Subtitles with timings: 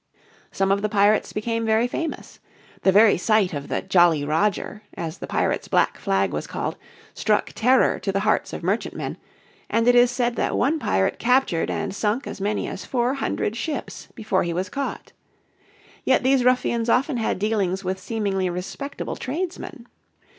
[0.51, 2.39] Some of the pirates became very famous.
[2.81, 6.75] The very sight of the Jolly Roger, as the pirates' black flag was called,
[7.13, 9.17] struck terror to the hearts of merchantmen,
[9.69, 13.55] and it is said that one pirate captured and sunk as many as four hundred
[13.55, 15.11] ships before he was caught.
[16.03, 19.85] Yet these ruffians often had dealings with seemingly respectable tradesmen.